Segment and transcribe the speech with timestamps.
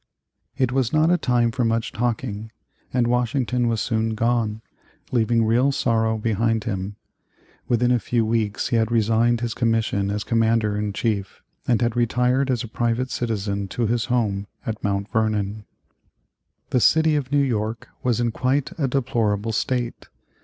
[0.57, 2.51] It was not a time for much talking,
[2.91, 4.63] and Washington was soon gone,
[5.11, 6.95] leaving real sorrow behind him.
[7.67, 11.95] Within a few weeks he had resigned his commission as commander in chief, and had
[11.95, 15.65] retired as a private citizen to his home at Mount Vernon.
[16.71, 20.07] The city of New York was in quite a deplorable state.